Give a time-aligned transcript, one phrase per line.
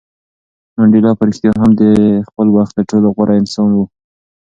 [0.77, 1.83] منډېلا په رښتیا هم د
[2.27, 3.77] خپل وخت تر ټولو غوره انسان و.